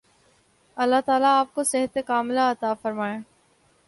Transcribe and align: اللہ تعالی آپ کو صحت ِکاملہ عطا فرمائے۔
اللہ 0.77 1.01
تعالی 1.05 1.25
آپ 1.25 1.53
کو 1.53 1.63
صحت 1.63 1.97
ِکاملہ 1.97 2.39
عطا 2.39 2.73
فرمائے۔ 2.73 3.17